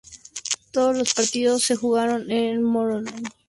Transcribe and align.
Todos 0.71 0.97
los 0.97 1.13
partidos 1.13 1.61
se 1.63 1.75
jugaron 1.75 2.31
en 2.31 2.63
Moroni, 2.63 3.11
Comoras. 3.11 3.33